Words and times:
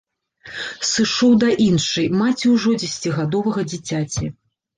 Сышоў 0.91 1.31
да 1.43 1.49
іншай, 1.65 2.07
маці 2.23 2.45
ўжо 2.55 2.75
дзесяцігадовага 2.85 3.61
дзіцяці. 3.71 4.25